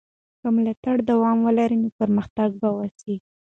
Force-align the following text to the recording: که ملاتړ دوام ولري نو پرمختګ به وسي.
که 0.41 0.47
ملاتړ 0.55 0.95
دوام 1.09 1.37
ولري 1.47 1.77
نو 1.83 1.89
پرمختګ 1.99 2.49
به 2.61 2.69
وسي. 2.77 3.15